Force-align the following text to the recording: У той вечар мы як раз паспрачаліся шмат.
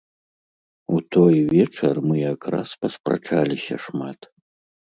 У 0.95 1.01
той 1.15 1.35
вечар 1.53 1.95
мы 2.07 2.15
як 2.33 2.41
раз 2.57 2.69
паспрачаліся 2.81 3.75
шмат. 3.87 4.19